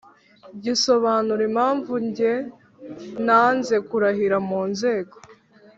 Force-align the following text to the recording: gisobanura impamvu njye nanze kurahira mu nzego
gisobanura 0.63 1.41
impamvu 1.49 1.93
njye 2.05 2.33
nanze 3.25 3.75
kurahira 3.87 4.37
mu 4.47 4.61
nzego 4.71 5.15